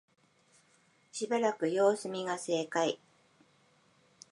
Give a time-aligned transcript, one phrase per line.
[1.11, 2.97] しばらく様子見が正解